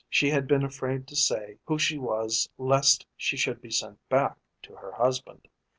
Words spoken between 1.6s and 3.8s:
who she was lest she should be